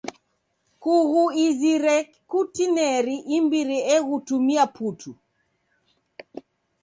Kughuizire 0.81 1.95
kutineri 2.29 3.15
imbiri 3.37 3.77
eghutumia 3.95 4.65
putu. 4.75 5.11